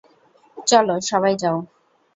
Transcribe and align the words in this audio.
চলো 0.67 0.95
সবাই 1.09 1.33
যাও! 1.41 1.57